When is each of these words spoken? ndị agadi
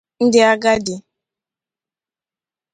ndị 0.25 0.39
agadi 0.51 0.95